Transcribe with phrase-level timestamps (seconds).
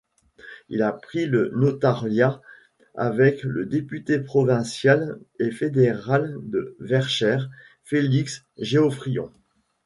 [0.69, 2.41] Il apprit le notariat
[2.95, 7.51] avec le député provincial et fédéral de Verchères,
[7.83, 9.31] Félix Geoffrion.